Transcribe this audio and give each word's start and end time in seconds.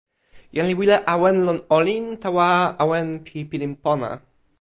jan 0.55 0.67
li 0.69 0.75
wile 0.79 0.95
awen 1.13 1.37
lon 1.47 1.59
olin 1.77 2.05
tawa 2.23 2.47
awen 2.83 3.07
pi 3.25 3.37
pilin 3.49 3.73
pona. 3.83 4.09